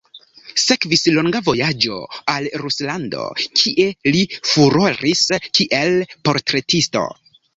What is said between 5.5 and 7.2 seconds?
kiel portretisto.